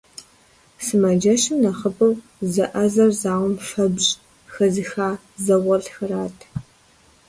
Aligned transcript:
Сымаджэщым 0.85 1.57
нэхъыбэу 1.63 2.13
зэӀэзэр 2.53 3.11
зауэм 3.21 3.55
фэбжь 3.67 4.09
хэзыха 4.53 5.09
зауэлӀхэрат. 5.45 6.37